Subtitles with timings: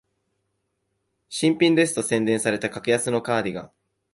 [1.29, 3.71] 新品ですと宣伝された格安のカーディガン